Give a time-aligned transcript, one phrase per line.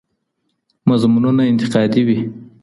[0.89, 2.17] مضمونونه انتقادي وي.